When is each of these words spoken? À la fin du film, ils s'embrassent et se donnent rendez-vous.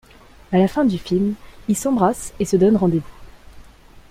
À 0.51 0.57
la 0.57 0.67
fin 0.67 0.83
du 0.83 0.97
film, 0.97 1.35
ils 1.67 1.77
s'embrassent 1.77 2.33
et 2.39 2.45
se 2.45 2.57
donnent 2.57 2.75
rendez-vous. 2.75 3.17